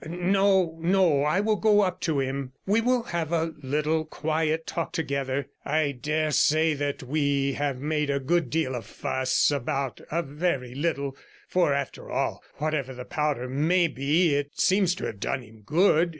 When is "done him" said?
15.19-15.61